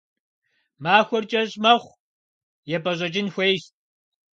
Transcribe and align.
Махуэр 0.83 1.25
кӏэщӏ 1.31 1.55
мэхъу, 1.63 1.97
епӏэщӏэкӏын 2.75 3.27
хуейщ. 3.33 3.63